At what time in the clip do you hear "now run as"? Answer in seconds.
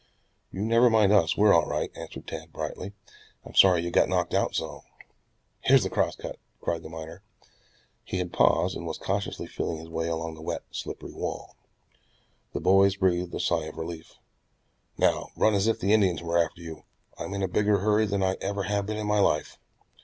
14.97-15.67